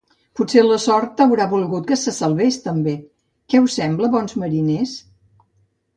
Potser 0.37 0.61
la 0.67 0.77
sort 0.85 1.21
haurà 1.25 1.45
volgut 1.51 1.85
que 1.91 1.99
se 2.05 2.15
salvés 2.17 2.57
també. 2.65 2.95
Què 3.55 3.63
us 3.67 3.79
sembla, 3.81 4.11
bons 4.17 4.37
mariners? 4.45 4.97